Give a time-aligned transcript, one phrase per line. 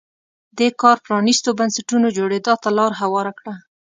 [0.57, 3.53] دې کار پرانیستو بنسټونو جوړېدا ته لار هواره کړه.